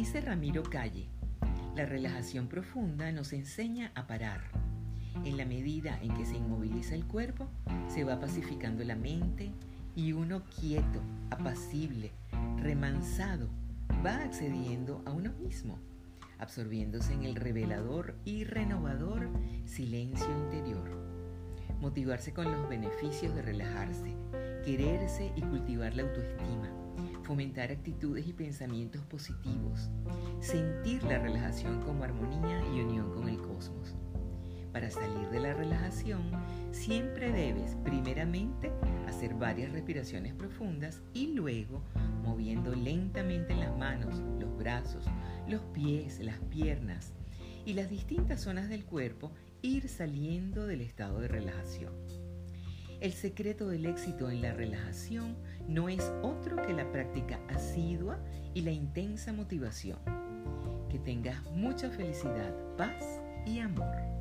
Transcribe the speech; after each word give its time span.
Dice 0.00 0.22
Ramiro 0.22 0.62
Calle, 0.62 1.10
la 1.76 1.84
relajación 1.84 2.48
profunda 2.48 3.12
nos 3.12 3.34
enseña 3.34 3.92
a 3.94 4.06
parar. 4.06 4.40
En 5.26 5.36
la 5.36 5.44
medida 5.44 6.00
en 6.00 6.16
que 6.16 6.24
se 6.24 6.38
inmoviliza 6.38 6.94
el 6.94 7.04
cuerpo, 7.04 7.50
se 7.86 8.02
va 8.04 8.18
pacificando 8.18 8.82
la 8.82 8.96
mente 8.96 9.52
y 9.94 10.12
uno 10.12 10.42
quieto, 10.58 11.02
apacible, 11.28 12.12
remansado, 12.56 13.50
va 14.02 14.22
accediendo 14.22 15.02
a 15.04 15.10
uno 15.10 15.34
mismo, 15.34 15.78
absorbiéndose 16.38 17.12
en 17.12 17.24
el 17.24 17.34
revelador 17.34 18.16
y 18.24 18.44
renovador 18.44 19.28
silencio 19.66 20.30
interior. 20.44 20.88
Motivarse 21.82 22.32
con 22.32 22.50
los 22.50 22.70
beneficios 22.70 23.34
de 23.34 23.42
relajarse, 23.42 24.14
quererse 24.64 25.30
y 25.36 25.42
cultivar 25.42 25.94
la 25.94 26.04
autoestima 26.04 26.70
fomentar 27.30 27.70
actitudes 27.70 28.26
y 28.26 28.32
pensamientos 28.32 29.02
positivos, 29.02 29.88
sentir 30.40 31.00
la 31.04 31.16
relajación 31.20 31.80
como 31.82 32.02
armonía 32.02 32.60
y 32.74 32.80
unión 32.80 33.14
con 33.14 33.28
el 33.28 33.36
cosmos. 33.36 33.94
Para 34.72 34.90
salir 34.90 35.28
de 35.28 35.38
la 35.38 35.54
relajación, 35.54 36.22
siempre 36.72 37.30
debes 37.30 37.76
primeramente 37.84 38.72
hacer 39.06 39.34
varias 39.34 39.70
respiraciones 39.70 40.34
profundas 40.34 41.02
y 41.14 41.28
luego, 41.28 41.84
moviendo 42.24 42.74
lentamente 42.74 43.54
las 43.54 43.78
manos, 43.78 44.18
los 44.40 44.58
brazos, 44.58 45.04
los 45.46 45.60
pies, 45.66 46.18
las 46.18 46.40
piernas 46.50 47.12
y 47.64 47.74
las 47.74 47.90
distintas 47.90 48.40
zonas 48.40 48.68
del 48.68 48.84
cuerpo, 48.84 49.30
ir 49.62 49.88
saliendo 49.88 50.66
del 50.66 50.80
estado 50.80 51.20
de 51.20 51.28
relajación. 51.28 51.92
El 53.00 53.14
secreto 53.14 53.66
del 53.66 53.86
éxito 53.86 54.28
en 54.28 54.42
la 54.42 54.52
relajación 54.52 55.34
no 55.66 55.88
es 55.88 56.12
otro 56.22 56.56
que 56.56 56.74
la 56.74 56.92
práctica 56.92 57.40
asidua 57.48 58.18
y 58.52 58.60
la 58.60 58.72
intensa 58.72 59.32
motivación. 59.32 59.98
Que 60.90 60.98
tengas 60.98 61.42
mucha 61.52 61.88
felicidad, 61.88 62.54
paz 62.76 63.02
y 63.46 63.60
amor. 63.60 64.19